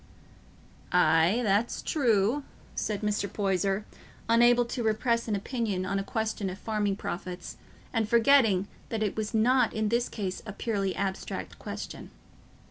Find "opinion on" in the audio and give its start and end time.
5.35-5.99